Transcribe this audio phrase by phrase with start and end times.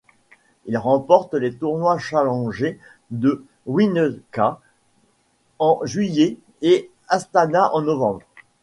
[0.65, 2.79] Il remporte les tournois Challenger
[3.11, 4.59] de Winnetka
[5.59, 8.21] en juillet et Astana en novembre.